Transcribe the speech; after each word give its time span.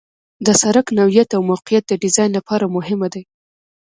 د 0.45 0.47
سرک 0.61 0.87
نوعیت 0.97 1.29
او 1.33 1.41
موقعیت 1.51 1.83
د 1.87 1.93
ډیزاین 2.03 2.31
لپاره 2.37 2.65
مهم 2.75 3.01
دي 3.13 3.23